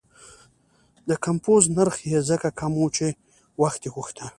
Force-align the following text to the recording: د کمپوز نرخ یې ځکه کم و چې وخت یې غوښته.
د 1.09 1.11
کمپوز 1.25 1.63
نرخ 1.77 1.95
یې 2.11 2.19
ځکه 2.29 2.47
کم 2.59 2.73
و 2.81 2.85
چې 2.97 3.07
وخت 3.61 3.79
یې 3.85 3.89
غوښته. 3.95 4.25